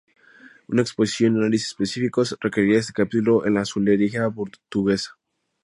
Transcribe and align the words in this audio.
Una 0.67 0.81
exposición 0.81 1.35
y 1.35 1.39
análisis 1.41 1.67
específicos 1.67 2.35
requeriría 2.41 2.79
este 2.79 2.91
capítulo 2.91 3.45
en 3.45 3.53
la 3.53 3.61
azulejería 3.61 4.31
portuguesa. 4.31 5.15